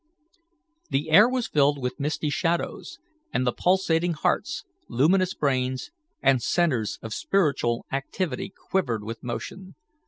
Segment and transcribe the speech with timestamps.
[0.89, 2.97] The air was filled with misty shadows,
[3.31, 5.91] and the pulsating hearts, luminous brains,
[6.23, 9.75] and centres of spiritual activity quivered with motion.